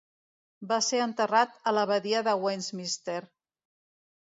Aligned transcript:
Va 0.71 0.77
ser 0.85 1.01
enterrat 1.05 1.55
a 1.61 1.75
l'abadia 1.77 2.25
de 2.31 2.37
Westminster. 2.49 3.23